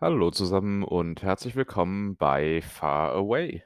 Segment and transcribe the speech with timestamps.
[0.00, 3.64] Hallo zusammen und herzlich willkommen bei Far Away.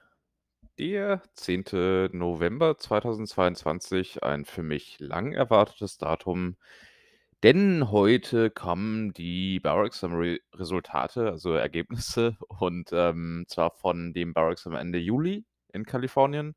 [0.78, 2.08] Der 10.
[2.12, 6.56] November 2022, ein für mich lang erwartetes Datum,
[7.42, 14.32] denn heute kommen die Bar Exam Re Resultate, also Ergebnisse und, ähm, zwar von dem
[14.32, 15.44] Bar Exam Ende Juli
[15.74, 16.54] in Kalifornien.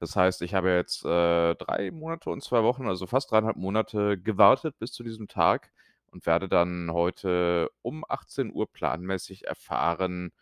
[0.00, 4.18] Das heißt, ich habe jetzt, äh, 3 Monate und 2 Wochen, also fast 3,5 Monate
[4.20, 5.72] gewartet bis zu diesem Tag
[6.14, 10.32] und werde dann heute um 18:00 planmäßig erfahren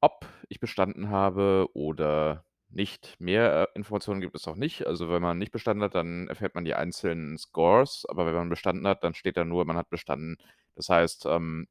[0.00, 3.14] ob ich bestanden habe oder nicht.
[3.20, 4.86] Mehr, äh, Informationen gibt es auch nicht.
[4.86, 8.48] Also, wenn man nicht bestanden hat, dann erfährt man die einzelnen Scores, aber wenn man
[8.48, 10.36] bestanden hat, dann steht da nur, man hat bestanden.
[10.74, 11.68] Das heißt, ähm,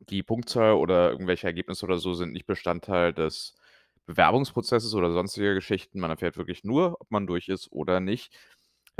[0.00, 3.54] die Punktzahl oder irgendwelche Ergebnisse oder so sind nicht Bestandteil des
[4.06, 6.00] Bewerbungsprozesses oder sonstiger Geschichten.
[6.00, 8.34] Man erfährt wirklich nur, ob man durch ist oder nicht.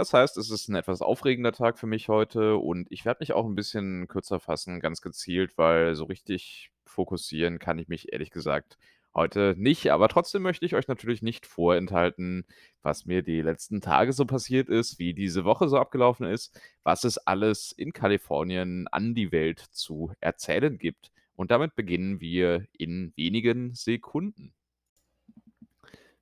[0.01, 3.35] Das heißt, es ist 'n etwas aufregender Tag für mich heute und ich werde mich
[3.35, 8.31] auch 'n bisschen kürzer fassen, ganz gezielt, weil so richtig fokussieren kann ich mich ehrlich
[8.31, 8.79] gesagt
[9.15, 9.91] heute nicht.
[9.93, 12.47] Aber trotzdem möchte ich euch natürlich nicht vorenthalten,
[12.81, 17.05] was mir die letzten Tage so passiert ist, wie diese Woche so abgelaufen ist, was
[17.05, 21.11] es alles in Kalifornien an die Welt zu erzählen gibt.
[21.37, 24.55] Und damit beginnen wir in wenigen Sekunden.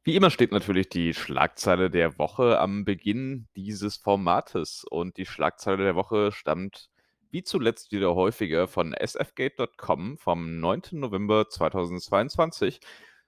[0.04, 5.84] Wie immer steht natürlich die Schlagzeile der Woche am Beginn dieses Formates und die Schlagzeile
[5.84, 6.88] der Woche stammt
[7.30, 10.82] wie zuletzt wieder häufiger von sfgate.com vom 9.
[10.92, 12.80] November 2022.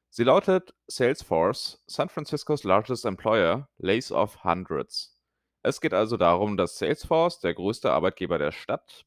[0.09, 5.21] Sie lautet: „Salesforce, San Francisco's largest employer, lays off hundreds.“
[5.63, 9.05] Es geht also darum, dass Salesforce, der größte Arbeitgeber der Stadt,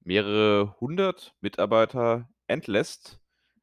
[0.00, 3.20] mehrere 100 Mitarbeiter entlässt.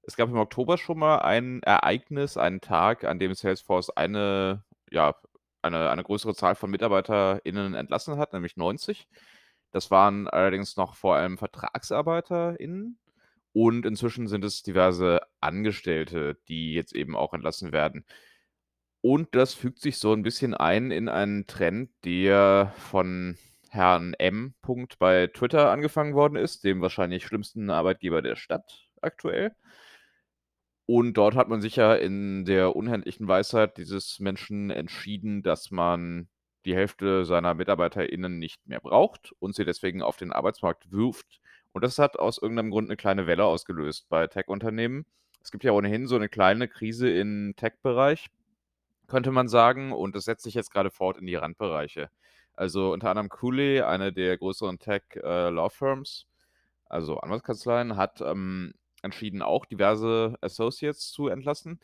[0.08, 5.16] Es gab im Oktober schon mal ein Ereignis, einen Tag, an dem Salesforce eine ja,
[5.64, 9.08] eine eine größere Zahl von MitarbeiterInnen entlassen hat, nämlich 90.
[9.72, 13.00] Das waren allerdings noch vor allem VertragsarbeiterInnen
[13.54, 18.06] und inzwischen sind es diverse Angestellte, die jetzt eben auch entlassen werden.
[19.04, 23.38] Und das fügt sich so 'n bisschen ein in einen Trend, der von
[23.70, 24.56] Herrn M.
[25.00, 29.56] bei Twitter angefangen worden ist, dem wahrscheinlich schlimmsten Arbeitgeber der Stadt aktuell.
[30.90, 36.28] Und dort hat man sich ja in der unendlichen Weisheit dieses Menschen entschieden, dass man
[36.66, 41.40] die Hälfte seiner MitarbeiterInnen nicht mehr braucht und sie deswegen auf den Arbeitsmarkt wirft.
[41.74, 45.06] Und das hat aus irgendeinem Grund 'ne kleine Welle ausgelöst bei Tech-Unternehmen.
[45.44, 48.28] Es gibt ja ohnehin so 'ne kleine Krise im Tech-Bereich,
[49.08, 52.10] könnte man sagen, und das setzt sich jetzt grade fort in die Randbereiche.
[52.56, 55.52] Also, unter anderem Cooley, eine der größeren Tech äh,
[56.88, 58.74] also Anwaltskanzleien, hat, ähm,
[59.06, 61.80] entschieden, auch diverse Associates zu entlassen.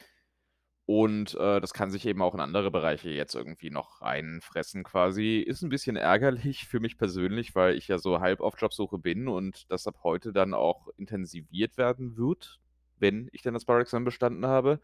[0.85, 5.37] Und, äh, das kann sich eben auch in andere Bereiche jetzt irgendwie noch reinfressen quasi.
[5.39, 9.27] Ist 'n bisschen ärgerlich für mich persönlich, weil ich ja so halb auf Jobsuche bin
[9.27, 12.59] und das ab heute dann auch intensiviert werden wird,
[12.97, 14.81] wenn ich denn das Bar-Examen bestanden habe.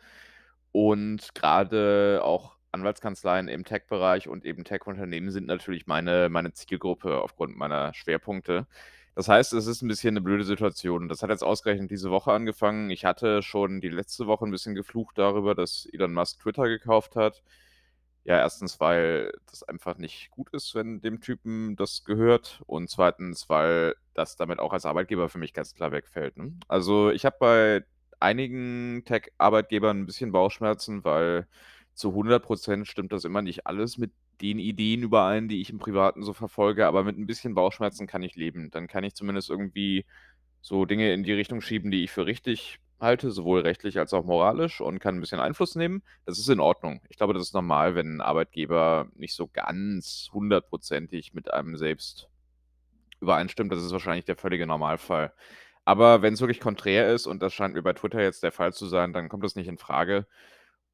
[0.72, 7.58] Und grade auch Anwaltskanzleien im Tech-Bereich und eben Tech-Unternehmen sind natürlich meine meine Zielgruppe aufgrund
[7.58, 8.68] meiner Schwerpunkte.
[9.18, 11.10] Das heißt, es ist 'n bisschen 'ne blöde Situation.
[11.10, 12.92] Das hat jetzt ausgerechnet diese Woche angefangen.
[12.92, 17.16] Ich hatte schon die letzte Woche 'n bisschen geflucht darüber, dass Elon Musk Twitter gekauft
[17.16, 17.42] hat.
[18.26, 23.50] Ja, 1., weil das einfach nicht gut ist, wenn dem Typen das gehört und 2.,
[23.50, 26.54] weil das damit auch als Arbeitgeber für mich ganz klar wegfällt, ne?
[26.68, 27.86] Also, ich habe bei
[28.20, 31.48] einigen Tech-Arbeitgebern 'n bisschen Bauchschmerzen, weil
[31.96, 34.12] zu 100 % stimmt das immer nicht alles mit
[34.42, 38.24] den Ideen überein, die ich im Privaten so verfolge, aber mit 'n bisschen Bauchschmerzen kann
[38.24, 38.72] ich leben.
[38.72, 40.06] Dann kann ich zumindest irgendwie
[40.62, 44.26] so Dinge in die Richtung schieben, die ich für richtig halte, sowohl rechtlich als auch
[44.26, 46.04] moralisch und kann 'n bisschen Einfluss nehmen.
[46.26, 47.02] Das ist in Ordnung.
[47.10, 52.30] Ich glaube, das ist normal, wenn 'n Arbeitgeber nicht so ganz hundertprozentig mit einem selbst
[53.22, 53.72] übereinstimmt.
[53.74, 55.34] Das ist wahrscheinlich der völlige Normalfall.
[55.86, 58.88] Aber wenn's wirklich konträr ist, und das scheint mir bei Twitter jetzt der Fall zu
[58.88, 60.28] sein, dann kommt das nicht infrage.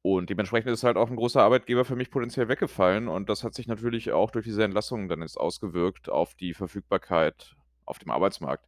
[0.06, 3.54] Und dementsprechend ist halt auch 'n großer Arbeitgeber für mich potenziell weggefallen und das hat
[3.54, 7.56] sich natürlich auch durch diese Entlassungen dann jetzt ausgewirkt auf die Verfügbarkeit
[7.86, 8.66] auf dem Arbeitsmarkt.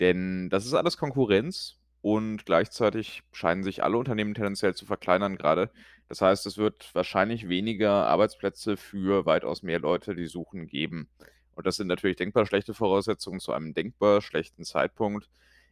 [0.00, 5.70] Denn das ist alles Konkurrenz und gleichzeitig scheinen sich alle Unternehmen tendenziell zu verkleinern grade.
[6.08, 11.10] Das heißt, es wird wahrscheinlich weniger Arbeitsplätze für weitaus mehr Leute, die suchen, geben.
[11.54, 15.28] Und das sind natürlich denkbar schlechte Voraussetzungen zu einem denkbar schlechten Zeitpunkt.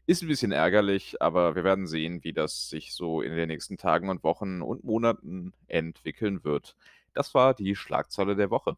[0.08, 3.76] Ist 'n bisschen ärgerlich, aber wir werden sehen, wie das sich so in den nächsten
[3.76, 6.76] Tagen und Wochen und Monaten entwickeln wird.
[7.12, 8.76] Das war die Schlagzeile der Woche.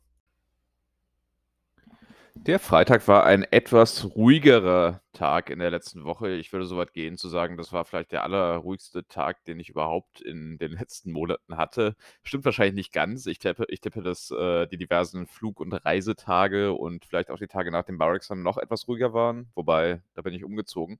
[2.46, 6.30] Der Freitag war ein etwas ruhigerer Tag in der letzten Woche.
[6.30, 9.68] Ich würde so weit gehen zu sagen, das war vielleicht der allerruhigste Tag, den ich
[9.68, 11.94] überhaupt in den letzten Monaten hatte.
[12.22, 13.26] Stimmt wahrscheinlich nicht ganz.
[13.26, 17.48] Ich tippe ich tippe, dass, äh, die diversen Flug und Reisetage und vielleicht auch die
[17.48, 20.98] Tage nach dem Bar-Examen noch etwas ruhiger waren, wobei, da bin ich umgezogen.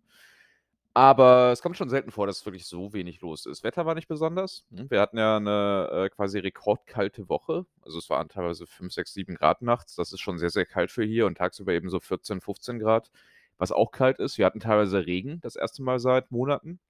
[0.96, 3.62] Aber es kommt schon selten vor, dass wirklich so wenig los ist.
[3.62, 4.64] Wetter war nicht besonders.
[4.70, 7.67] Hm, wir hatten ja 'ne, äh, quasi rekordkalte Woche.
[7.82, 9.94] Also, es waren teilweise 5, 6, 7 Grad nachts.
[9.94, 13.11] Das ist schon sehr, sehr kalt für hier und tagsüber eben so 14, 15 Grad,
[13.58, 14.38] was auch kalt ist.
[14.38, 16.81] Wir hatten teilweise Regen das erste Mal seit Monaten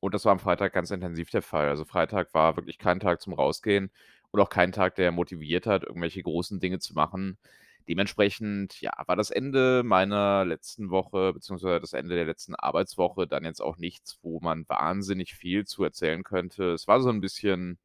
[0.00, 1.68] und das war am Freitag ganz intensiv der Fall.
[1.68, 3.90] Also, Freitag war wirklich kein Tag zum Rausgehen
[4.30, 7.38] und auch kein Tag, der motiviert hat, irgendwelche großen Dinge zu machen.
[7.88, 13.44] Dementsprechend, ja, war das Ende meiner letzten Woche beziehungsweise das Ende der letzten Arbeitswoche dann
[13.44, 16.72] jetzt auch nichts, wo man wahnsinnig viel zu erzählen könnte.
[16.74, 17.78] Es war so 'n bisschen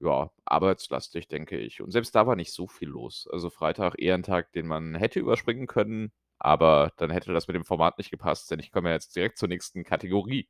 [0.00, 1.80] ja, arbeitslastig, denke ich.
[1.80, 3.28] Und selbst da war nicht so viel los.
[3.32, 7.54] Also, Freitag eher 'n Tag, den man hätte überspringen können, aber dann hätte das mit
[7.54, 10.46] dem Format nicht gepasst, denn ich komme ja jetzt direkt zur nächsten Kategorie.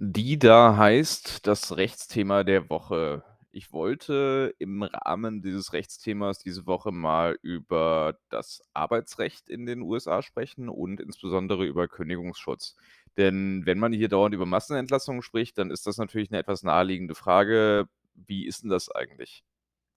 [0.00, 3.24] Die da heißt das Rechtsthema der Woche.
[3.54, 10.20] Ich wollte im Rahmen dieses Rechtsthemas diese Woche mal über das Arbeitsrecht in den USA
[10.22, 12.76] sprechen und insbesondere über Kündigungsschutz.
[13.16, 17.14] Denn wenn man hier dauernd über Massenentlassungen spricht, dann ist das natürlich 'ne etwas naheliegende
[17.14, 19.42] Frage: Wie ist 'n das eigentlich?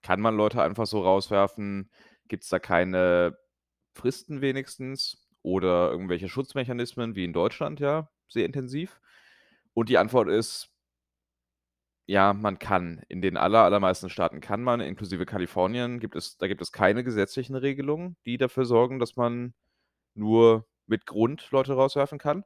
[0.02, 1.90] Kann man Leute einfach so rauswerfen?
[2.28, 3.38] Gibt's da keine
[3.94, 9.00] Fristen wenigstens oder irgendwelche Schutzmechanismen wie in Deutschland ja sehr intensiv?
[9.74, 10.71] Und die Antwort ist
[12.12, 13.00] ja, man kann.
[13.08, 17.04] In den aller allermeisten Staaten kann man, inklusive Kalifornien gibt es da gibt es keine
[17.04, 19.54] gesetzlichen Regelungen, die dafür sorgen, dass man
[20.14, 22.44] nur mit Grund Leute rauswerfen kann.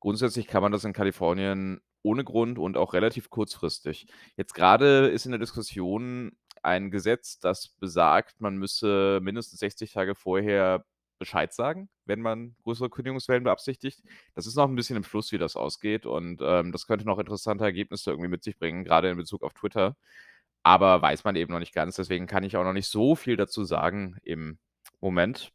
[0.00, 4.06] Grundsätzlich kann man das in Kalifornien ohne Grund und auch relativ kurzfristig.
[4.36, 6.32] Jetzt grade ist in der Diskussion
[6.62, 10.84] ein Gesetz, das besagt, man müsse mindestens 60 Tage vorher
[11.20, 14.02] Bescheid sagen, wenn man größere Kündigungswellen beabsichtigt.
[14.36, 17.20] Das ist noch 'n bisschen im Fluss, wie das ausgeht und, ähm, das könnte noch
[17.20, 19.96] interessante Ergebnisse irgendwie mit sich bringen, grade in Bezug auf Twitter.
[20.64, 23.36] Aber weiß man eben noch nicht ganz, deswegen kann ich auch noch nicht so viel
[23.38, 24.58] dazu sagen im
[25.00, 25.50] Moment.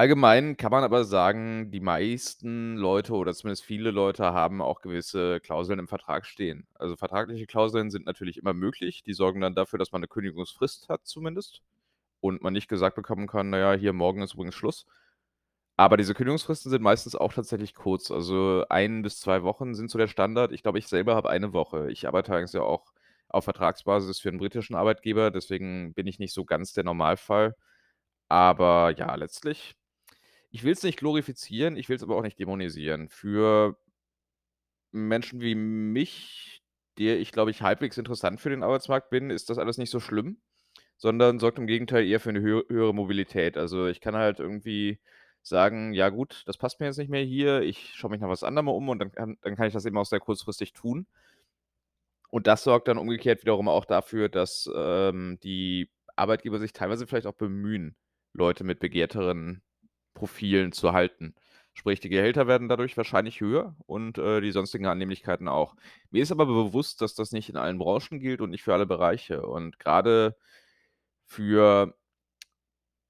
[0.00, 5.40] Allgemein kann man aber sagen, die meisten Leute oder zumindest viele Leute haben auch gewisse
[5.40, 6.68] Klauseln im Vertrag stehen.
[6.76, 9.02] Also, vertragliche Klauseln sind natürlich immer möglich.
[9.02, 11.62] Die sorgen dann dafür, dass man 'ne Kündigungsfrist hat zumindest
[12.20, 14.86] und man nicht gesagt bekommen kann: „Na ja, hier morgen ist übrigens Schluss.“
[15.76, 18.10] Aber diese Kündigungsfristen sind meistens auch tatsächlich kurz.
[18.10, 20.52] Also, 1 bis 2 Wochen sind so der Standard.
[20.52, 21.90] Ich glaube, ich selber habe 1 Woche.
[21.92, 22.92] Ich arbeite allerdings ja auch
[23.28, 27.54] auf Vertragsbasis für 'n britischen Arbeitgeber, deswegen bin ich nicht so ganz der Normalfall.
[28.28, 29.76] Aber ja, letztlich
[30.50, 33.08] ich will's nicht glorifizieren, ich will's aber auch nicht dämonisieren.
[33.10, 33.76] Für
[34.94, 36.62] Menschen wie mich,
[36.98, 40.00] der ich, glaube ich, halbwegs interessant für den Arbeitsmarkt bin, ist das alles nicht so
[40.00, 40.40] schlimm,
[40.98, 43.56] sondern sorgt im Gegenteil eher für 'ne höhe höhere Mobilität.
[43.58, 45.00] Also, ich kann halt irgendwie
[45.42, 47.62] sagen: „Ja gut, das passt mir jetzt nicht mehr hier.
[47.62, 49.98] Ich schaue mich nach was anderem um“ und dann kann dann kann ich das eben
[49.98, 51.06] auch sehr kurzfristig tun.
[52.32, 57.26] Und das sorgt dann umgekehrt wiederum auch dafür, dass, ähm, die Arbeitgeber sich teilweise vielleicht
[57.26, 57.96] auch bemühen,
[58.34, 59.62] Leute mit begehrteren
[60.14, 61.34] Profilen zu halten.
[61.74, 65.74] Sprich, die Gehälter werden dadurch wahrscheinlich höher und, äh, die sonstigen Annehmlichkeiten auch.
[66.10, 68.86] Mir ist aber bewusst, dass das nicht in allen Branchen gilt und nicht für alle
[68.86, 69.46] Bereiche.
[69.46, 70.36] Und grade
[71.28, 71.94] für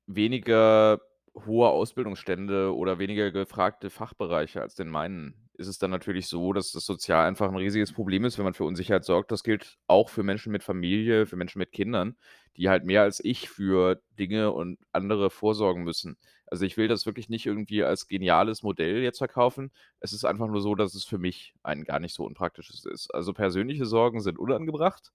[0.07, 1.01] weniger
[1.47, 6.71] hohe Ausbildungsstände oder weniger gefragte Fachbereiche als den meinen ist es dann natürlich so, dass
[6.71, 9.33] das sozial einfach 'n riesiges Problem ist, wenn man für Unsicherheit sorgt.
[9.33, 12.17] Das gilt auch für Menschen mit Familie, für Menschen mit Kindern,
[12.57, 16.17] die halt mehr als ich für Dinge und andere vorsorgen müssen.
[16.47, 19.73] Also, ich will das wirklich nicht irgendwie als geniales Modell jetzt verkaufen.
[19.99, 23.13] Es ist einfach nur so, dass es für mich ein gar nicht so unpraktisches ist.
[23.13, 25.11] Also, persönliche Sorgen sind unangebracht.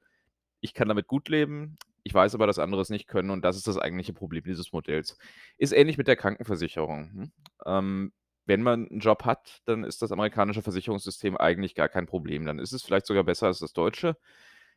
[0.61, 1.77] Ich kann damit gut leben.
[2.05, 4.73] Ich weiß aber, dass andere es nicht können und das ist das eigentliche Problem dieses
[4.73, 5.17] Modells.
[5.57, 7.31] Ist ähnlich mit der Krankenversicherung, hm?
[7.65, 8.13] Ähm,
[8.45, 12.45] wenn man 'n Job hat, dann ist das amerikanische Versicherungssystem eigentlich gar kein Problem.
[12.45, 14.17] Dann ist es vielleicht sogar besser als das deutsche.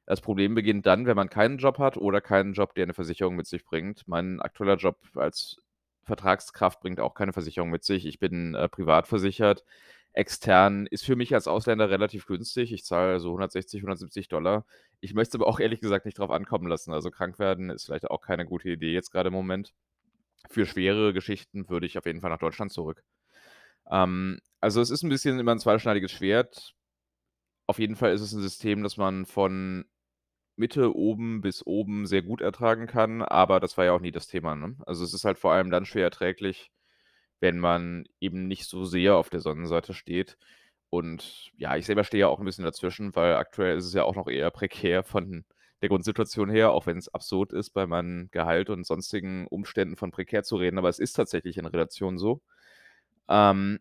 [0.07, 3.35] Das Problem beginnt dann, wenn man keinen Job hat oder keinen Job, der 'ne Versicherung
[3.37, 4.07] mit sich bringt.
[4.07, 5.57] Mein aktueller Job als
[6.05, 8.07] Vertragskraft bringt auch keine Versicherung mit sich.
[8.07, 9.65] Ich bin, äh, privat versichert.
[10.17, 12.73] Extern ist für mich als Ausländer relativ günstig.
[12.73, 14.65] Ich zahle so 160, 170 $.
[15.01, 16.93] Ich möchte es aber auch ehrlich gesagt nicht drauf ankommen lassen.
[16.95, 19.75] Also, krank werden ist vielleicht auch keine gute Idee jetzt grade im Moment.
[20.51, 23.05] Für schwerere Geschichten würde ich auf jeden Fall nach Deutschland zurück.
[23.91, 26.75] Ähm, also, es ist 'n bisschen immer 'n zweischneidiges Schwert.
[27.69, 29.87] Auf jeden Fall ist es 'n System, das man von
[30.57, 34.29] Mitte oben bis oben sehr gut ertragen kann, aber das war ja auch nie das
[34.29, 34.77] Thema, ne?
[34.87, 36.71] Also, es ist halt vor allem dann schwer erträglich,
[37.41, 40.37] wenn man eben nicht so sehr auf der Sonnenseite steht.
[40.91, 44.05] Und ja, ich selber stehe ja auch 'n bisschen dazwischen, weil aktuell ist es ja
[44.05, 45.45] auch noch eher prekär von
[45.83, 50.43] der Grundsituation her, auch wenn's absurd ist, bei meinem Gehalt und sonstigen Umständen von prekär
[50.45, 52.41] zu reden, aber es ist tatsächlich in Relation so.
[53.29, 53.81] Ähm,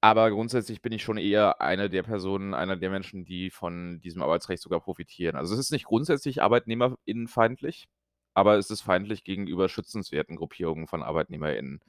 [0.00, 4.22] aber grundsätzlich bin ich schon eher eine der Personen einer der Menschen, die von diesem
[4.22, 5.36] Arbeitsrecht sogar profitieren.
[5.36, 7.86] Also, es ist nicht grundsätzlich arbeitnehmerinnenfeindlich,
[8.34, 11.80] aber es ist feindlich gegenüber schützenswerten Gruppierungen von ArbeitnehmerInnen.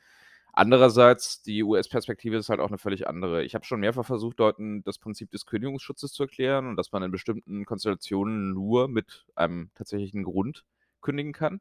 [0.57, 3.43] Andererseits, die US-Perspektive ist halt auch 'ne völlig andere.
[3.43, 7.03] Ich habe schon mehrfach versucht, Leuten das Prinzip des Kündigungsschutzes zu erklären und dass man
[7.03, 10.63] in bestimmten Konstellationen nur mit einem tatsächlichen Grund
[11.01, 11.59] kündigen kann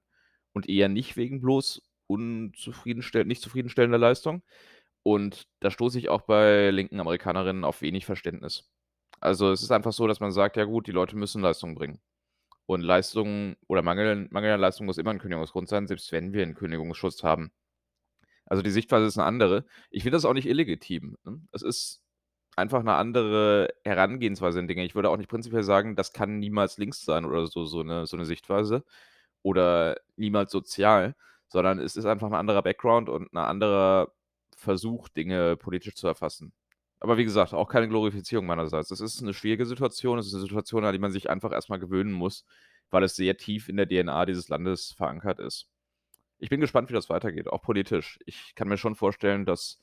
[0.52, 4.42] und eher nicht wegen bloß unzufriedenstell nicht zufriedenstellender Leistung.
[5.02, 8.70] Und da stoße ich auch bei linken Amerikanerinnen auf wenig Verständnis.
[9.20, 12.00] Also, es ist einfach so, dass man sagt: „Ja gut, die Leute müssen Leistung bringen.“
[12.66, 16.44] Und Leistung oder Mangel Mangel an Leistung muss immer 'n Kündigungsgrund sein, selbst wenn wir
[16.44, 17.50] 'n Kündigungsschutz haben.
[18.46, 19.64] Also, die Sichtweise ist 'ne andere.
[19.90, 21.40] Ich finde das auch nicht illegitim, ne?
[21.52, 22.02] Es ist
[22.56, 24.84] einfach 'ne andere Herangehensweise an Dinge.
[24.84, 28.06] Ich würde auch nicht prinzipiell sagen, das kann niemals links sein oder so so 'ne
[28.06, 28.84] so 'ne Sichtweise
[29.42, 31.14] oder niemals sozial,
[31.48, 34.12] sondern es ist einfach 'n anderer Background und 'n anderer
[34.56, 36.52] Versuch, Dinge politisch zu erfassen.
[37.00, 38.90] Aber wie gesagt, auch keine Glorifizierung meinerseits.
[38.92, 40.18] Es ist 'ne schwierige Situation.
[40.18, 42.44] Es ist 'ne Situation, an die man sich einfach erst mal gewöhnen muss,
[42.90, 45.64] weil es sehr tief in der DNA dieses Landes verankert ist.
[46.44, 48.18] Ich bin gespannt, wie das weitergeht, auch politisch.
[48.26, 49.78] Ich kann mir schon vorstellen, dass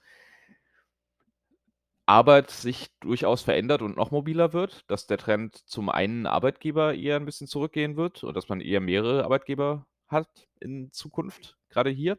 [2.07, 7.17] Arbeit sich durchaus verändert und noch mobiler wird, dass der Trend zum einen Arbeitgeber eher
[7.17, 12.17] 'n bisschen zurückgehen wird und dass man eher mehrere Arbeitgeber hat in Zukunft, grade hier.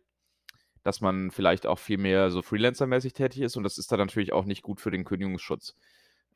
[0.85, 4.33] Dass man vielleicht auch viel mehr so freelancermäßig tätig ist und das ist dann natürlich
[4.33, 5.75] auch nicht gut für den Kündigungsschutz.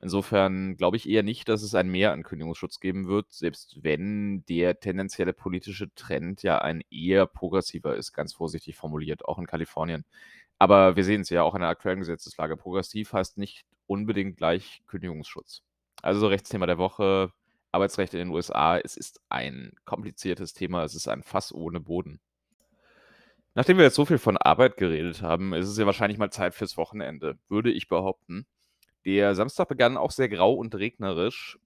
[0.00, 4.44] Insofern glaube ich eher nicht, dass es ein Mehr an Kündigungsschutz geben wird, selbst wenn
[4.46, 10.04] der tendenzielle politische Trend ja ein eher progressiver ist, ganz vorsichtig formuliert, auch in Kalifornien.
[10.58, 12.56] Aber wir sehen's ja auch in der aktuellen Gesetzeslage.
[12.56, 15.62] Progressiv heißt nicht unbedingt gleich Kündigungsschutz.
[16.02, 17.32] Also, Rechtsthema der Woche,
[17.72, 18.78] Arbeitsrecht in den USA.
[18.78, 20.84] Es ist ein kompliziertes Thema.
[20.84, 22.20] Es ist ein Fass ohne Boden.
[23.54, 26.54] Nachdem wir jetzt so viel von Arbeit geredet haben, ist es ja wahrscheinlich mal Zeit
[26.54, 28.46] fürs Wochenende, würde ich behaupten.
[29.06, 31.58] Der Samstag begann auch sehr grau und regnerisch.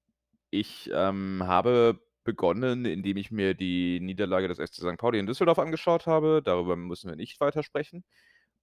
[0.50, 5.58] Ich, ähm, habe begonnen, indem ich mir die Niederlage des FC Sankt Pauli in Düsseldorf
[5.58, 6.42] angeschaut habe.
[6.44, 8.04] Darüber müssen wir nicht weiter sprechen.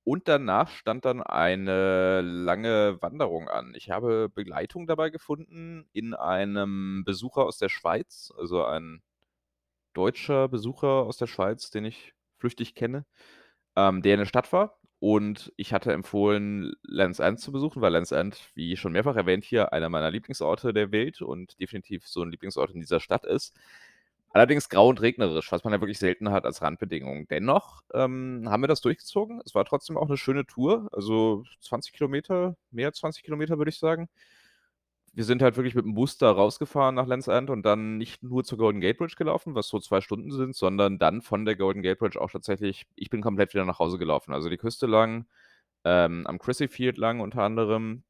[0.04, 3.74] Und danach stand dann eine lange Wanderung an.
[3.76, 9.02] Ich habe Begleitung dabei gefunden in einem Besucher aus der Schweiz, also ein
[9.94, 13.06] deutscher Besucher aus der Schweiz, den ich flüchtig kenne,
[13.76, 14.77] ähm, der in der Stadt war.
[15.02, 19.44] Und ich hatte empfohlen, Land's End zu besuchen, weil Land's End, wie schon mehrfach erwähnt
[19.46, 23.56] hier, einer meiner Lieblingsorte der Welt und definitiv so 'n Lieblingsort in dieser Stadt ist.
[24.32, 27.28] Allerdings grau und regnerisch, was man ja wirklich selten hat als Randbedingung.
[27.28, 29.42] Dennoch, ähm, haben wir das durchgezogen.
[29.46, 33.70] Es war trotzdem auch 'ne schöne Tour, also 20 Kilometer, mehr als 20 Kilometer, würde
[33.70, 34.10] ich sagen.
[35.18, 38.22] Wir sind halt wirklich mit 'm Bus da rausgefahren nach Land's End und dann nicht
[38.22, 41.56] nur zur Golden Gate Bridge gelaufen, was so 2 Stunden sind, sondern dann von der
[41.56, 44.32] Golden Gate Bridge auch tatsächlich ich bin komplett wieder nach Hause gelaufen.
[44.32, 45.26] Also, die Küste lang,
[45.86, 48.04] ähm, am Crissy Field lang unter anderem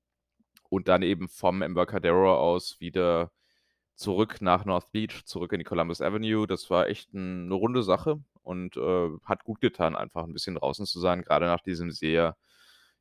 [0.69, 3.31] und dann eben vom Embarcadero aus wieder
[3.95, 6.47] zurück nach North Beach, zurück in die Columbus Avenue.
[6.47, 10.55] Das war echt 'n 'ne runde Sache und, äh, hat gut getan, einfach 'n bisschen
[10.55, 12.37] draußen zu sein, grade nach diesem sehr,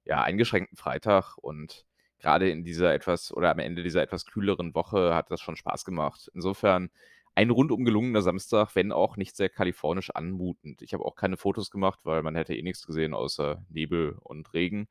[0.07, 1.37] ja, eingeschränkten Freitag.
[1.39, 1.85] Und
[2.21, 5.85] grade in dieser etwas oder am Ende dieser etwas kühleren Woche hat das schon Spaß
[5.85, 6.31] gemacht.
[6.35, 6.91] Insofern
[7.35, 10.81] ein rundum gelungener Samstag, wenn auch nicht sehr kalifornisch anmutend.
[10.83, 14.53] Ich habe auch keine Fotos gemacht, weil man hätte eh nix gesehen außer Nebel und
[14.55, 14.89] Regen.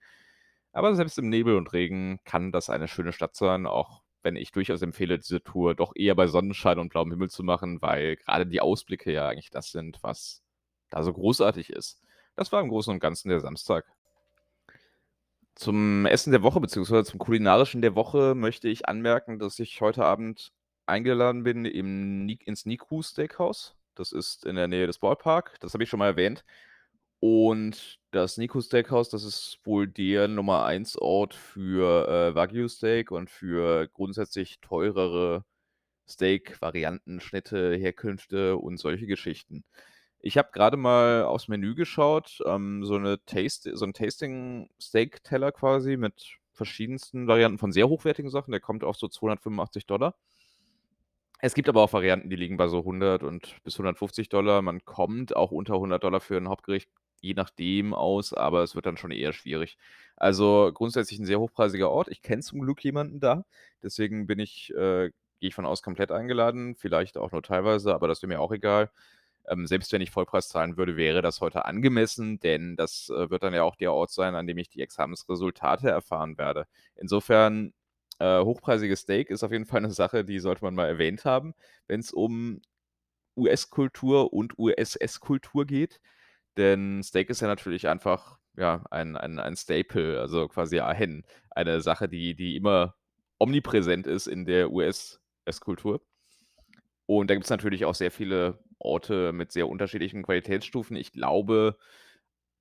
[0.71, 4.51] Aber selbst im Nebel und Regen kann das eine schöne Stadt sein, auch wenn ich
[4.51, 8.45] durchaus empfehle, diese Tour doch eher bei Sonnenschein und blauem Himmel zu machen, weil grade
[8.45, 10.43] die Ausblicke ja eigentlich das sind, was
[10.89, 12.01] da so großartig ist.
[12.35, 13.85] Das war im Großen und Ganzen der Samstag.
[15.55, 20.03] Zum Essen der Woche beziehungsweise zum Kulinarischen der Woche möchte ich anmerken, dass ich heute
[20.03, 20.51] Abend
[20.85, 23.75] eingeladen bin im ins Nikku Steakhouse.
[23.95, 25.57] Das ist in der Nähe des Ballpark.
[25.61, 26.43] Das habe ich schon mal erwähnt.
[27.19, 33.29] Und das Nikku Steakhouse, das ist wohl der Nummer 1 Ort für, äh, Wagyu-Steak und
[33.29, 35.45] für grundsätzlich teurere
[36.07, 39.63] Steak-Varianten, Schnitte, Herkünfte und solche Geschichten.
[40.27, 45.97] Ich habe grade mal aufs Menü geschaut, ähm, so 'ne Taste so 'n Tasting-Steak-Teller quasi
[45.97, 48.49] mit verschiedensten Varianten von sehr hochwertigen Sachen.
[48.49, 50.15] Der kommt auf so 285 $.
[51.41, 54.61] Es gibt aber auch Varianten, die liegen bei so 100 und bis 150 $.
[54.61, 56.89] Man kommt auch unter 100 $ für 'n Hauptgericht,
[57.21, 59.77] je nachdem aus, aber es wird dann schon eher schwierig.
[60.15, 62.07] Also, grundsätzlich 'n sehr hochpreisiger Ort.
[62.09, 63.43] Ich kenne zum Glück jemanden da,
[63.83, 68.07] deswegen bin ich, äh gehe ich von aus, komplett eingeladen, vielleicht auch nur teilweise, aber
[68.07, 68.89] das wäre mir auch egal.
[69.49, 73.43] Ähm, selbst wenn ich Vollpreis zahlen würde, wäre das heute angemessen, denn das, äh, wird
[73.43, 76.67] dann ja auch der Ort sein, an dem ich die Examensresultate erfahren werde.
[76.95, 77.73] Insofern,
[78.19, 81.53] äh, hochpreisiges Steak ist auf jeden Fall 'ne Sache, die sollte man mal erwähnt haben,
[81.87, 82.61] wenn's um
[83.37, 86.01] US-Kultur und USS-Kultur geht.
[86.57, 91.81] Denn Steak ist ja natürlich einfach, ja, ein ein ein Staple, also quasi ein eine
[91.81, 92.95] Sache, die die immer
[93.39, 96.01] omnipräsent ist in der US-Esskultur.
[97.09, 100.95] Und da gibt's natürlich auch sehr viele Orte mit sehr unterschiedlichen Qualitätsstufen.
[100.97, 101.77] Ich glaube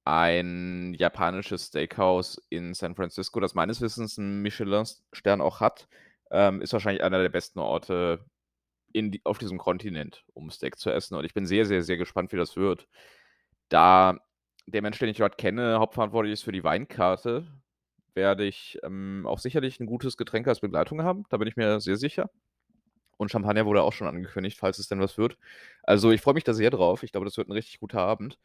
[0.04, 5.88] ein japanisches Steakhouse in San Francisco, das meines Wissens 'n Michelin-Stern auch hat.
[6.32, 8.24] Ähm, ist wahrscheinlich einer der besten Orte
[8.96, 11.16] die auf diesem Kontinent, um Steak zu essen.
[11.16, 12.88] Und ich bin sehr, sehr, sehr gespannt, wie das wird.
[13.70, 14.18] Da
[14.66, 17.46] der Mensch, den ich dort kenne, hauptverantwortlich ist für die Weinkarte,
[18.14, 21.24] werde ich, ähm, auch sicherlich 'n gutes Getränk als Begleitung haben.
[21.30, 22.30] Da bin ich mir sehr sicher.
[23.18, 25.38] Und Champagner wurde auch schon angekündigt, falls es denn was wird.
[25.82, 27.02] Also, ich freue mich da sehr drauf.
[27.02, 28.38] Ich glaube, das wird 'n richtig guter Abend.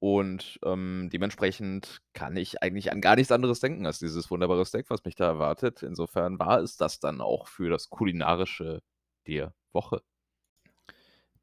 [0.00, 4.90] Und, ähm, dementsprechend kann ich eigentlich an gar nichts anderes denken als dieses wunderbare Steak,
[4.90, 5.82] was mich da erwartet.
[5.82, 8.82] Insofern war es das dann auch für das Kulinarische
[9.26, 10.02] der Woche.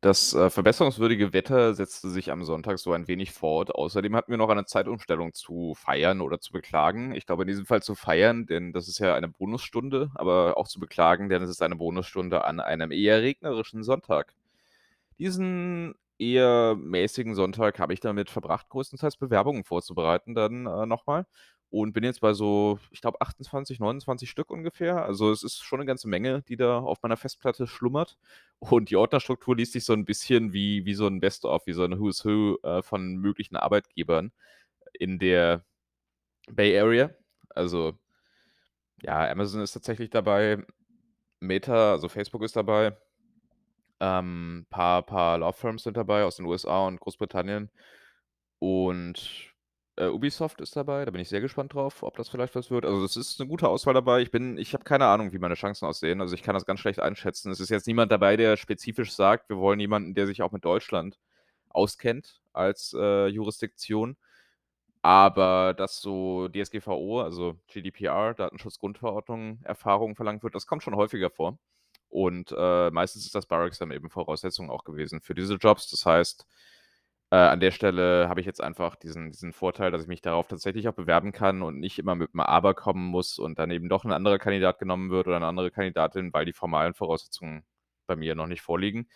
[0.04, 3.74] Das, äh, verbesserungswürdige Wetter setzte sich am Sonntag so ein wenig fort.
[3.74, 7.16] Außerdem hatten wir noch eine Zeitumstellung zu feiern oder zu beklagen.
[7.16, 10.68] Ich glaube, in diesem Fall zu feiern, denn das ist ja eine Bonusstunde, aber auch
[10.68, 14.34] zu beklagen, denn es ist eine Bonusstunde an einem eher regnerischen Sonntag.
[15.20, 21.26] Diesen eher mäßigen Sonntag habe ich damit verbracht, größtenteils Bewerbungen vorzubereiten dann, äh, noch mal
[21.74, 25.04] und bin jetzt bei so, ich glaube, 28, 29 Stück ungefähr.
[25.06, 28.18] Also, es ist schon 'ne ganze Menge, die da auf meiner Festplatte schlummert.
[28.60, 31.74] Und die Ordnerstruktur liest sich so 'n bisschen wie wie so 'n Best of, wie
[31.74, 34.32] so 'n Who's Who, äh, von möglichen Arbeitgebern
[34.94, 35.66] in der
[36.52, 37.12] Bay Area.
[37.50, 38.00] Also,
[39.02, 40.66] ja, Amazon ist tatsächlich dabei,
[41.42, 42.98] Meta, also Facebook ist dabei.
[44.02, 47.70] Ähm, paar paar Law Firms sind dabei aus den USA und Großbritannien.
[48.60, 49.53] Und,
[49.98, 52.86] äh, Ubisoft ist dabei, da bin ich sehr gespannt drauf, ob das vielleicht was wird.
[52.86, 54.22] Also, es ist 'ne gute Auswahl dabei.
[54.22, 56.22] Ich bin ich habe keine Ahnung, wie meine Chancen aussehen.
[56.22, 57.52] Also, ich kann das ganz schlecht einschätzen.
[57.52, 60.66] Es ist jetzt niemand dabei, der spezifisch sagt: „Wir wollen jemanden, der sich auch mit
[60.66, 61.20] Deutschland
[61.70, 64.18] auskennt als, äh, Jurisdiktion.“
[65.02, 71.60] Aber dass so DSGVO, also GDPR, Datenschutzgrundverordnung, Erfahrung verlangt wird, das kommt schon häufiger vor.
[72.10, 75.90] Und, äh, meistens ist das bei Exam eben Voraussetzung auch gewesen für diese Jobs.
[75.92, 76.46] Das heißt,
[77.34, 80.48] äh, an der Stelle habe ich jetzt einfach diesen diesen Vorteil, dass ich mich darauf
[80.48, 83.90] tatsächlich auch bewerben kann und nicht immer mit 'nem Aber kommen muss und dann eben
[83.90, 87.64] doch 'n anderer Kandidat genommen wird oder 'ne andere Kandidatin, weil die formalen Voraussetzungen
[88.08, 89.08] bei mir noch nicht vorliegen.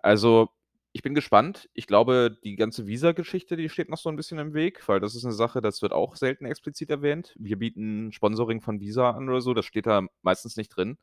[0.00, 0.50] Also,
[0.94, 1.70] ich bin gespannt.
[1.74, 5.14] Ich glaube, die ganze Visa-Geschichte, die steht noch so 'n bisschen im Weg, weil das
[5.16, 7.34] ist 'ne Sache, das wird auch selten explizit erwähnt.
[7.38, 10.98] Wir bieten Sponsoring von Visa an oder so, das steht da meistens nicht drin.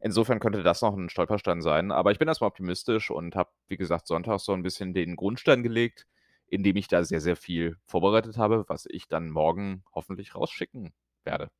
[0.00, 1.90] Insofern könnte das noch 'n Stolperstein sein.
[1.92, 5.16] Aber ich bin erst mal optimistisch und habe, wie gesagt, Sonntag so 'n bisschen den
[5.16, 6.06] Grundstein gelegt,
[6.48, 10.92] indem ich da sehr, sehr viel vorbereitet habe, was ich dann morgen hoffentlich rausschicken
[11.24, 11.50] werde.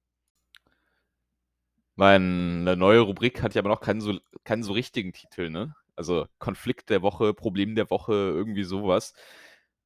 [1.98, 5.74] Meine neue Rubrik hat ja aber noch keinen so keinen so richtigen Titel, ne?
[5.96, 9.14] Also, Konflikt der Woche, Problem der Woche, irgendwie so was.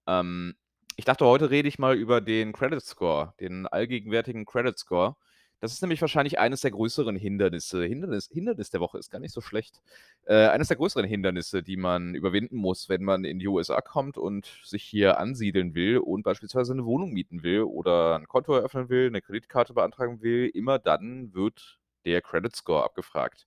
[0.09, 0.57] Ähm,
[0.97, 5.17] ich dachte, heute rede ich mal über den Credit Score, den allgegenwärtigen Credit Score.
[5.63, 7.85] Das ist nämlich wahrscheinlich eines der größeren Hindernisse.
[7.85, 9.83] Hindernis Hindernis der Woche ist gar nicht so schlecht.
[10.25, 14.17] Äh, eines der größeren Hindernisse, die man überwinden muss, wenn man in die USA kommt
[14.17, 18.89] und sich hier ansiedeln will und beispielsweise 'ne Wohnung mieten will oder 'n Konto eröffnen
[18.89, 20.47] will, 'ne Kreditkarte beantragen will.
[20.55, 23.47] Immer dann wird der Credit Score abgefragt.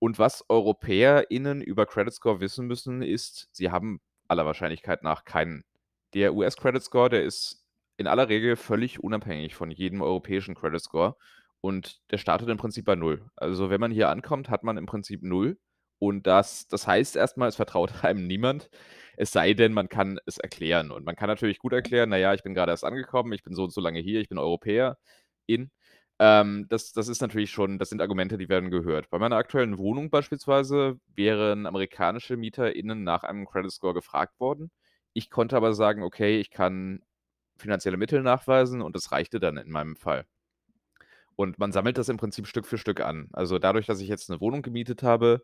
[0.00, 5.62] Und was EuropäerInnen über Credit Score wissen müssen, ist, sie haben aller Wahrscheinlichkeit nach keinen.
[6.14, 7.64] Der US Credit Score, der ist
[7.96, 11.16] in aller Regel völlig unabhängig von jedem europäischen Credit Score
[11.64, 13.24] und der startet im Prinzip bei 0.
[13.36, 15.58] Also, wenn man hier ankommt, hat man im Prinzip 0
[15.98, 18.70] und das das heißt erst mal, es vertraut einem niemand,
[19.16, 20.90] es sei denn, man kann es erklären.
[20.90, 23.54] Und man kann natürlich gut erklären: „Na ja, ich bin grade erst angekommen, ich bin
[23.54, 25.70] so und so lange hier, ich bin Europäerin.“
[26.20, 29.10] Ähm, das das ist natürlich schon das sind Argumente, die werden gehört.
[29.10, 34.70] Bei meiner aktuellen Wohnung beispielsweise wären amerikanische MieterInnen nach einem Credit Score gefragt worden.
[35.12, 37.02] Ich konnte aber sagen: „Okay, ich kann
[37.58, 40.24] finanzielle Mittel nachweisen“, und das reichte dann in meinem Fall.
[41.36, 43.28] Und man sammelt das im Prinzip Stück für Stück an.
[43.32, 45.42] Also, dadurch, dass ich jetzt 'ne Wohnung gemietet habe,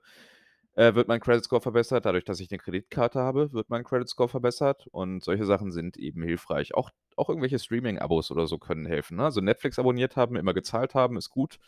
[0.75, 2.07] äh, wird mein Credit Score verbessert.
[2.07, 5.97] Dadurch, dass ich 'ne Kreditkarte habe, wird mein Credit Score verbessert und solche Sachen sind
[5.99, 6.75] eben hilfreich.
[6.75, 9.25] Auch auch irgendwelche Streaming-Abos oder so können helfen, ne?
[9.25, 11.59] Also, Netflix abonniert haben, immer gezahlt haben, ist gut.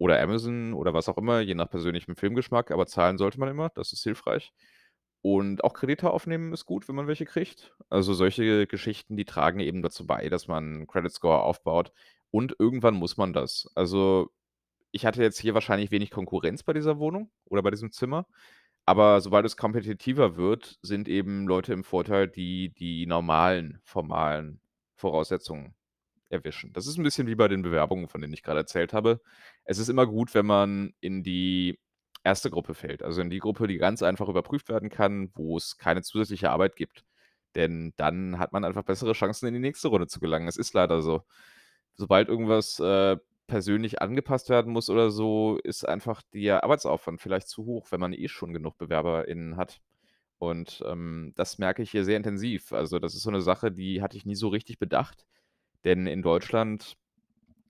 [0.00, 3.70] Oder Amazon oder was auch immer, je nach persönlichem Filmgeschmack, aber zahlen sollte man immer,
[3.74, 4.52] das ist hilfreich.
[5.22, 7.74] Und auch Kredite aufnehmen ist gut, wenn man welche kriegt.
[7.90, 11.92] Also, solche Geschichten, die tragen eben dazu bei, dass man Credit Score aufbaut
[12.30, 13.68] und irgendwann muss man das.
[13.74, 14.30] Also,
[14.92, 18.26] ich hatte jetzt hier wahrscheinlich wenig Konkurrenz bei dieser Wohnung oder bei diesem Zimmer,
[18.86, 24.60] aber sobald es kompetitiver wird, sind eben Leute im Vorteil, die die normalen formalen
[24.96, 25.74] Voraussetzungen
[26.30, 26.72] erwischen.
[26.74, 29.20] Das ist 'n bisschen wie bei den Bewerbungen, von denen ich grade erzählt habe.
[29.64, 31.78] Es ist immer gut, wenn man in die
[32.24, 32.50] 1.
[32.50, 36.02] Gruppe fällt, also in die Gruppe, die ganz einfach überprüft werden kann, wo es keine
[36.02, 37.04] zusätzliche Arbeit gibt.
[37.56, 40.48] Denn dann hat man einfach bessere Chancen, in die nächste Runde zu gelangen.
[40.48, 41.22] Es ist leider so.
[42.00, 43.16] Sobald irgendwas, äh,
[43.48, 48.12] persönlich angepasst werden muss oder so, ist einfach der Arbeitsaufwand vielleicht zu hoch, wenn man
[48.12, 49.80] eh schon genug BewerberInnen hat.
[50.38, 52.72] Und, ähm, das merke ich hier sehr intensiv.
[52.72, 55.26] Also, das ist so 'ne Sache, die hatte ich nie so richtig bedacht,
[55.84, 56.96] denn in Deutschland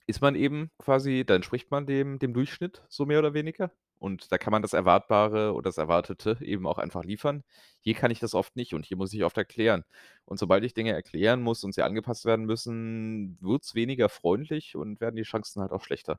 [0.07, 4.31] ist man eben quasi da entspricht man dem dem Durchschnitt so mehr oder weniger und
[4.33, 7.45] da kann man das Erwartbare oder das Erwartete eben auch einfach liefern.
[7.81, 9.85] Hier kann ich das oft nicht und hier muss ich oft erklären.
[10.25, 15.01] Und sobald ich Dinge erklären muss und sie angepasst werden müssen, wird's weniger freundlich und
[15.01, 16.19] werden die Chancen halt auch schlechter.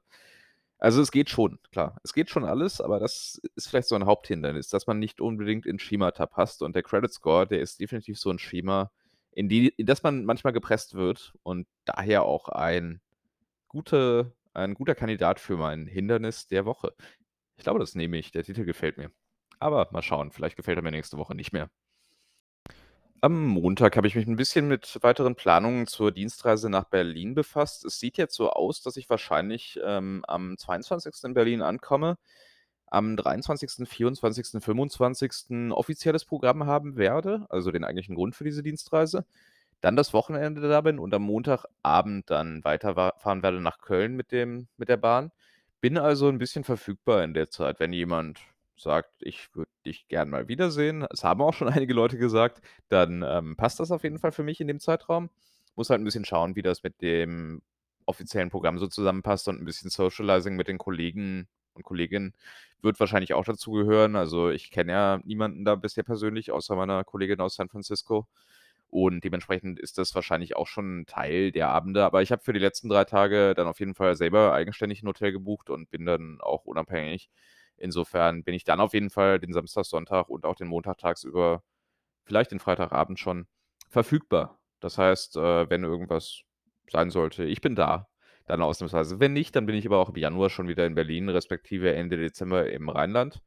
[0.79, 1.97] Also, es geht schon, klar.
[2.03, 5.65] Es geht schon alles, aber das ist vielleicht so 'n Haupthindernis, dass man nicht unbedingt
[5.65, 8.91] in Schemata passt und der Credit Score, der ist definitiv so 'n Schema,
[9.31, 13.01] in die in das man manchmal gepresst wird und daher auch ein
[13.69, 16.93] gute ein guter Kandidat für mein Hindernis der Woche.
[17.59, 18.31] Ich glaube, das nehme ich.
[18.31, 19.11] Der Titel gefällt mir.
[19.59, 21.69] Aber mal schauen, vielleicht gefällt er mir nächste Woche nicht mehr.
[23.21, 27.83] Am Montag habe ich mich 'n bisschen mit weiteren Planungen zur Dienstreise nach Berlin befasst.
[27.83, 31.27] Es sieht jetzt so aus, dass ich wahrscheinlich, ähm, am 22.
[31.27, 32.17] in Berlin ankomme,
[32.87, 35.71] am 23., 24., 25.
[35.73, 39.25] offizielles Programm haben werde, also den eigentlichen Grund für diese Dienstreise,
[39.81, 44.15] dann das Wochenende da bin und am Montagabend dann weiter wa fahren werde nach Köln
[44.15, 45.31] mit dem mit der Bahn.
[45.83, 48.39] Bin also 'n bisschen verfügbar in der Zeit, wenn jemand
[48.75, 53.23] sagt: „Ich würde dich gern mal wiedersehen.“ Es haben auch schon einige Leute gesagt, dann,
[53.25, 55.29] ähm, passt das auf jeden Fall für mich in dem Zeitraum.
[55.75, 57.61] Muss halt 'n bisschen schauen, wie das mit dem
[58.05, 62.33] offiziellen Programm so zusammenpasst und 'n bisschen Socializing mit den Kollegen und Kolleginnen
[62.81, 64.15] wird wahrscheinlich auch dazugehören.
[64.17, 68.27] Also, ich kenne ja niemanden da bisher persönlich außer meiner Kollegin aus San Francisco
[68.89, 72.03] und dementsprechend ist das wahrscheinlich auch schon 'n Teil der Abende.
[72.05, 75.07] Aber ich habe für die letzten 3 Tage dann auf jeden Fall selber eigenständig 'n
[75.07, 77.29] Hotel gebucht und bin dann auch unabhängig.
[77.77, 81.63] Insofern bin ich dann auf jeden Fall den Samstag, Sonntag und auch den Montag tagsüber,
[82.25, 83.47] vielleicht den Freitagabend schon,
[83.89, 84.59] verfügbar.
[84.81, 86.41] Das heißt, äh, wenn irgendwas
[86.91, 88.07] sein sollte, ich bin da,
[88.47, 89.19] dann ausnahmsweise.
[89.19, 92.17] Wenn nicht, dann bin ich aber auch im Januar schon wieder in Berlin, respektive Ende
[92.17, 93.41] Dezember im Rheinland.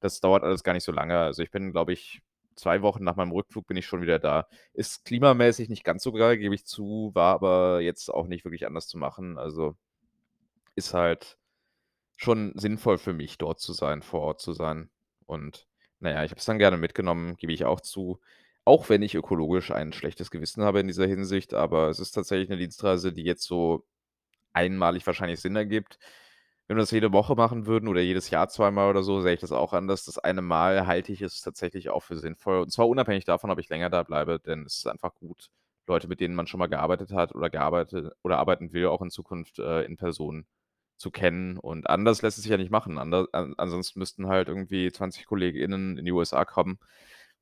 [0.00, 1.18] Das dauert alles gar nicht so lange.
[1.18, 2.20] Also, ich bin, glaube ich
[2.60, 4.48] 2 Wochen nach meinem Rückflug bin ich schon wieder da.
[4.74, 8.66] Ist klimamäßig nicht ganz so geil, gebe ich zu, war aber jetzt auch nicht wirklich
[8.66, 9.38] anders zu machen.
[9.38, 9.76] Also,
[10.76, 11.38] ist halt
[12.18, 14.90] schon sinnvoll für mich, dort zu sein, vor Ort zu sein.
[15.26, 15.68] Und,
[16.00, 18.20] na ja, ich habe es dann gerne mitgenommen, gebe ich auch zu,
[18.66, 22.48] auch wenn ich ökologisch ein schlechtes Gewissen habe in dieser Hinsicht, aber es ist tatsächlich
[22.50, 23.86] 'ne Dienstreise, die jetzt so
[24.54, 25.98] einmalig wahrscheinlich Sinn ergibt.
[26.70, 29.40] Wenn wir das jede Woche machen würden oder jedes Jahr zweimal oder so, sähe ich
[29.40, 30.04] das auch anders.
[30.04, 33.58] Das eine Mal halte ich es tatsächlich auch für sinnvoll und zwar unabhängig davon, ob
[33.58, 35.50] ich länger da bleibe, denn es ist einfach gut,
[35.88, 39.10] Leute, mit denen man schon mal gearbeitet hat oder gearbeitet oder arbeiten will, auch in
[39.10, 40.46] Zukunft, äh, in Person
[40.96, 42.98] zu kennen und anders lässt es sich ja nicht machen.
[42.98, 46.78] Ander an ansonsten müssten halt irgendwie 20 KollegInnen in die USA kommen,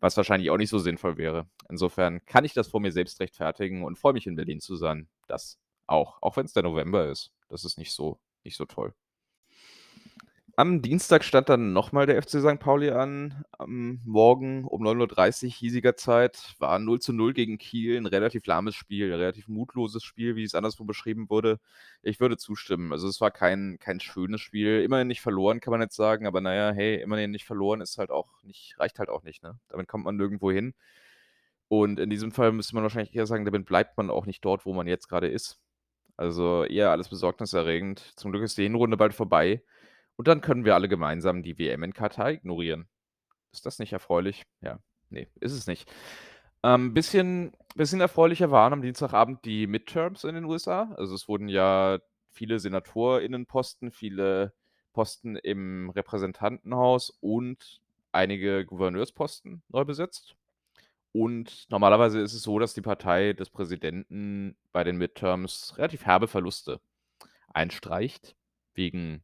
[0.01, 1.47] was wahrscheinlich auch nicht so sinnvoll wäre.
[1.69, 5.07] Insofern kann ich das vor mir selbst rechtfertigen und freue mich, in Berlin zu sein.
[5.27, 7.31] Das auch, auch wenn's der November ist.
[7.51, 8.95] Das ist nicht so nicht so toll.
[10.59, 15.55] Am Dienstag stand dann noch mal der FC Sankt Pauli an, am Morgen um 9:30
[15.55, 16.57] hiesiger Zeit.
[16.59, 21.31] War 0:0 gegen Kiel, 'n relativ lahmes Spiel, relativ mutloses Spiel, wie es anderswo beschrieben
[21.31, 21.61] wurde.
[22.03, 22.90] Ich würde zustimmen.
[22.92, 24.83] Also, es war kein kein schönes Spiel.
[24.83, 27.97] Immerhin nicht verloren, kann man jetzt sagen, aber na ja, hey, immerhin nicht verloren ist
[27.97, 29.61] halt auch nicht reicht halt auch nicht, ne?
[29.68, 30.75] Damit kommt man nirgendwo hin.
[31.68, 34.64] Und in diesem Fall müsste man wahrscheinlich eher sagen, damit bleibt man auch nicht dort,
[34.66, 35.61] wo man jetzt grade ist.
[36.16, 38.01] Also, eher alles besorgniserregend.
[38.16, 39.62] Zum Glück ist die Hinrunde bald vorbei
[40.19, 42.89] und dann können wir alle gemeinsam die WM in Katar ignorieren.
[43.53, 44.43] Ist das nicht erfreulich?
[44.61, 45.91] Ja, ne, ist es nicht.
[46.65, 50.93] Ähm, bisschen bisschen erfreulicher waren am Dienstagabend die Midterms in den USA.
[50.97, 52.01] Also, es wurden ja
[52.31, 54.53] viele SenatorInnenposten, viele
[54.93, 60.35] Posten im Repräsentantenhaus und einige Gouverneursposten neu besetzt.
[61.13, 66.27] Und normalerweise ist es so, dass die Partei des Präsidenten bei den Midterms relativ herbe
[66.27, 66.81] Verluste
[67.55, 68.35] einstreicht
[68.75, 69.23] wegen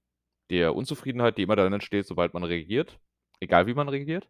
[0.50, 2.98] der Unzufriedenheit, die immer dann entsteht, sobald man regiert,
[3.40, 4.28] egal wie man regiert.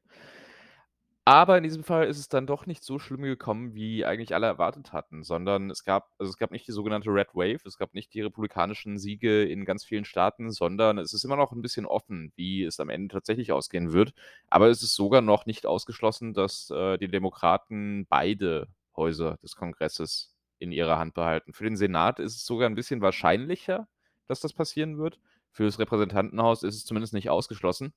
[1.26, 4.46] Aber in diesem Fall ist es dann doch nicht so schlimm gekommen, wie eigentlich alle
[4.46, 7.94] erwartet hatten, sondern es gab also, es gab nicht die sogenannte Red Wave, es gab
[7.94, 11.86] nicht die republikanischen Siege in ganz vielen Staaten, sondern es ist immer noch 'n bisschen
[11.86, 14.12] offen, wie es am Ende tatsächlich ausgehen wird.
[14.50, 20.34] Aber es ist sogar noch nicht ausgeschlossen, dass, äh, die Demokraten beide Häuser des Kongresses
[20.58, 21.54] in ihrer Hand behalten.
[21.54, 23.88] Für den Senat ist es sogar 'n bisschen wahrscheinlicher,
[24.26, 25.18] dass das passieren wird.
[25.54, 27.94] Fürs Repräsentantenhaus ist es zumindest nicht ausgeschlossen.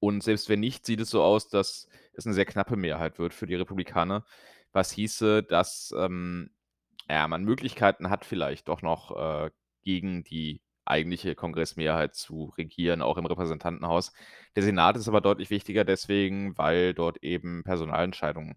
[0.00, 3.34] Und selbst wenn nicht, sieht es so aus, dass es 'ne sehr knappe Mehrheit wird
[3.34, 4.24] für die Republikaner,
[4.72, 6.50] was hieße, dass, ähm,
[7.10, 9.16] ja, man Möglichkeiten hat, vielleicht doch noch,
[9.46, 9.50] äh,
[9.84, 14.12] gegen die eigentliche Kongressmehrheit zu regieren, auch im Repräsentantenhaus.
[14.56, 18.56] Der Senat ist aber deutlich wichtiger deswegen, weil dort eben Personalentscheidungen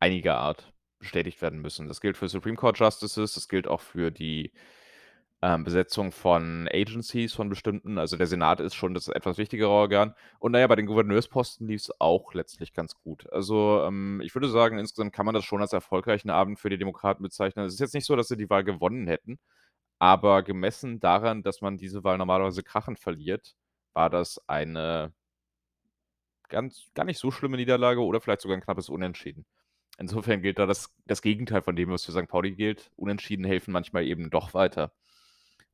[0.00, 1.88] einiger Art bestätigt werden müssen.
[1.88, 4.52] Das gilt für Supreme Court Justices, das gilt auch für die
[5.42, 7.98] ähm, Besetzung von Agencies von bestimmten.
[7.98, 10.14] Also, der Senat ist schon das etwas wichtigere Organ.
[10.40, 13.30] Und na ja, bei den Gouverneursposten lief's auch letztlich ganz gut.
[13.32, 16.78] Also, ähm, ich würde sagen, insgesamt kann man das schon als erfolgreichen Abend für die
[16.78, 17.66] Demokraten bezeichnen.
[17.66, 19.38] Es ist jetzt nicht so, dass sie die Wahl gewonnen hätten,
[20.00, 23.56] aber gemessen daran, dass man diese Wahl normalerweise krachend verliert,
[23.94, 25.12] war das eine
[26.48, 29.44] ganz gar nicht so schlimme Niederlage oder vielleicht sogar 'n knappes Unentschieden.
[29.98, 32.90] Insofern gilt da das das Gegenteil von dem, was für Sankt Pauli gilt.
[32.96, 34.92] Unentschieden helfen manchmal eben doch weiter.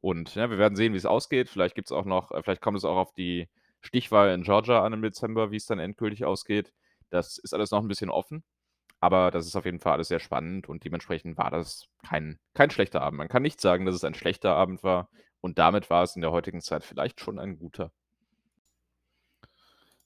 [0.04, 1.48] Und, ja, wir werden sehen, wie's ausgeht.
[1.48, 3.48] Vielleicht gibt's auch noch äh, vielleicht kommt es auch auf die
[3.80, 6.74] Stichwahl in Georgia an im Dezember, wie's dann endgültig ausgeht.
[7.10, 8.44] Das ist alles noch 'n bisschen offen,
[9.00, 12.70] aber das ist auf jeden Fall alles sehr spannend und dementsprechend war das kein kein
[12.70, 13.18] schlechter Abend.
[13.18, 15.08] Man kann nicht sagen, dass es ein schlechter Abend war
[15.40, 17.92] und damit war es in der heutigen Zeit vielleicht schon ein guter.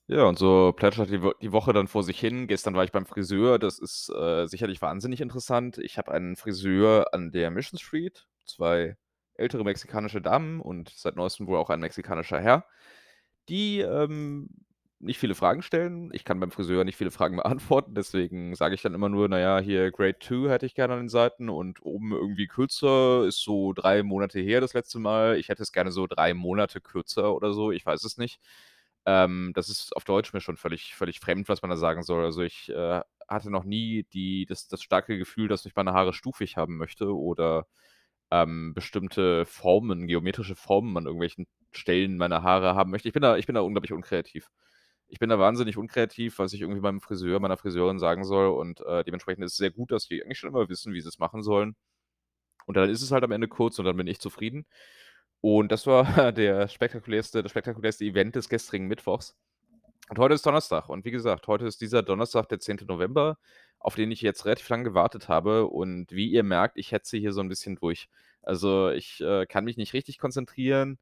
[0.07, 2.47] Ja, und so plätschert die die Woche dann vor sich hin.
[2.47, 3.59] Gestern war ich beim Friseur.
[3.59, 5.77] Das ist, äh, sicherlich wahnsinnig interessant.
[5.77, 8.97] Ich habe einen Friseur an der Mission Street, 2
[9.39, 12.65] ältere mexikanische Damen und seit Neuestem wohl auch ein mexikanischer Herr,
[13.49, 14.49] die, ähm,
[15.01, 16.09] nicht viele Fragen stellen.
[16.13, 19.39] Ich kann beim Friseur nicht viele Fragen beantworten, deswegen sage ich dann immer nur: „Na
[19.39, 23.41] ja, hier Grade 2 hätte ich gerne an den Seiten und oben irgendwie kürzer, ist
[23.43, 25.37] so 3 Monate her das letzte Mal.
[25.37, 28.41] Ich hätte es gerne so 3 Monate kürzer oder so“, ich weiß es nicht.
[29.05, 32.25] Ähm, das ist auf Deutsch mir schon völlig völlig fremd, was man da sagen soll.
[32.25, 36.13] Also, ich, äh, hatte noch nie die das das starke Gefühl, dass ich meine Haare
[36.13, 37.67] stufig haben möchte oder,
[38.31, 43.07] ähm, bestimmte Formen, geometrische Formen an irgendwelchen Stellen meiner Haare haben möchte.
[43.07, 44.49] Ich bin da ich bin da unglaublich unkreativ.
[45.07, 48.81] Ich bin da wahnsinnig unkreativ, was ich irgendwie meinem Friseur, meiner Friseurin sagen soll und,
[48.81, 51.41] äh, dementsprechend ist es sehr gut, dass die eigentlich schon immer wissen, wie sie's machen
[51.43, 51.75] sollen.
[52.67, 54.65] Und dann ist es halt am Ende kurz und dann bin ich zufrieden.
[55.41, 59.35] Und das war der spektakulärste das spektakulärste Event des gestrigen Mittwochs.
[60.09, 62.79] Und heute ist Donnerstag und wie gesagt, heute ist dieser Donnerstag, der 10.
[62.87, 63.37] November,
[63.79, 67.33] auf den ich jetzt relativ lang gewartet habe und wie ihr merkt, ich hetze hier
[67.33, 68.09] so 'n bisschen durch.
[68.43, 70.99] Also, ich, äh, kann mich nicht richtig konzentrieren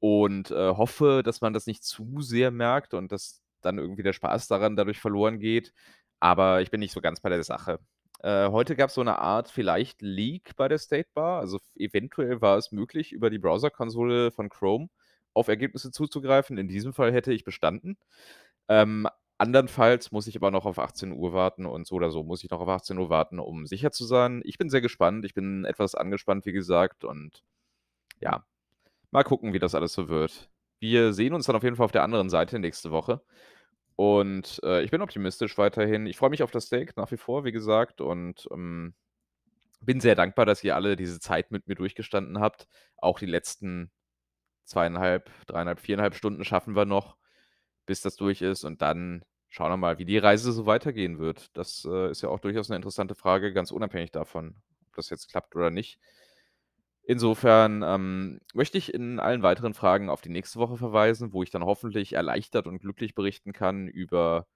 [0.00, 4.12] und, äh, hoffe, dass man das nicht zu sehr merkt und dass dann irgendwie der
[4.14, 5.72] Spaß daran dadurch verloren geht,
[6.20, 7.80] aber ich bin nicht so ganz bei der Sache.
[8.20, 11.40] Äh, heute gab's so 'ne Art vielleicht Leak bei der State Bar.
[11.40, 14.88] Also, eventuell war es möglich, über die Browserkonsole von Chrome
[15.34, 16.58] auf Ergebnisse zuzugreifen.
[16.58, 17.98] In diesem Fall hätte ich bestanden.
[18.68, 22.50] Ähm, andernfalls muss ich aber noch auf 18:00 warten und so oder so muss ich
[22.50, 24.42] noch auf 18:00 warten, um sicher zu sein.
[24.44, 25.24] Ich bin sehr gespannt.
[25.24, 27.42] Ich bin etwas angespannt, wie gesagt, und
[28.20, 28.44] ja,
[29.12, 30.50] mal gucken, wie das alles so wird.
[30.80, 33.22] Wir sehen uns dann auf jeden Fall auf der anderen Seite nächste Woche
[33.96, 36.06] und, äh, ich bin optimistisch weiterhin.
[36.06, 38.94] Ich freue mich auf das Steak nach wie vor, wie gesagt, und, ähm,
[39.80, 42.68] bin sehr dankbar, dass ihr alle diese Zeit mit mir durchgestanden habt.
[42.98, 43.90] Auch die letzten
[44.66, 47.16] 2,5, 3,5, 4,5 Stunden schaffen wir noch,
[47.88, 51.56] bis das durch ist und dann schauen wir mal, wie die Reise so weitergehen wird.
[51.58, 54.56] Das, äh, ist ja auch durchaus 'ne interessante Frage, ganz unabhängig davon,
[54.88, 55.96] ob das jetzt klappt oder nicht.
[57.04, 61.50] Insofern, ähm, möchte ich in allen weiteren Fragen auf die nächste Woche verweisen, wo ich
[61.50, 64.46] dann hoffentlich erleichtert und glücklich berichten kann über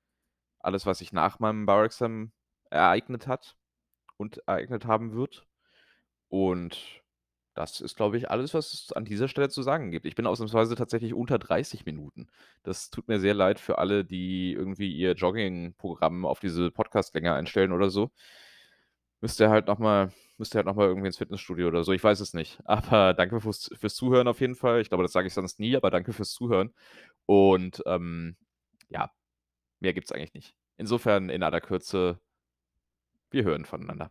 [0.60, 2.32] alles, was sich nach meinem Bar-Examen
[2.70, 3.56] ereignet hat
[4.18, 5.46] und ereignet haben wird.
[6.28, 7.01] Und
[7.54, 10.06] das ist, glaube ich, alles, was es an dieser Stelle zu sagen gibt.
[10.06, 12.28] Ich bin ausnahmsweise tatsächlich unter 30 Minuten.
[12.62, 17.72] Das tut mir sehr leid für alle, die irgendwie ihr Joggingprogramm auf diese Podcastlänge einstellen
[17.72, 18.10] oder so.
[19.20, 21.92] Müsst ihr halt noch mal müsst ihr halt noch mal irgendwie ins Fitnessstudio oder so,
[21.92, 22.60] ich weiß es nicht.
[22.64, 24.80] Aber danke fürs fürs Zuhören auf jeden Fall.
[24.80, 26.74] Ich glaube, das sage ich sonst nie, aber danke fürs Zuhören.
[27.26, 28.36] Und, ähm,
[28.88, 29.10] ja,
[29.80, 30.54] mehr gibt's eigentlich nicht.
[30.78, 32.20] Insofern in aller Kürze
[33.32, 34.10] wir hören voneinander.